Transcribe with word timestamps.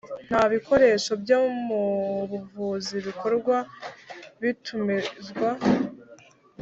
Nta 0.27 0.43
bikoresho 0.53 1.11
byo 1.23 1.39
mu 1.65 1.83
buvuzi 2.31 2.95
bikorwa 3.07 3.55
bitumizwa 4.41 5.49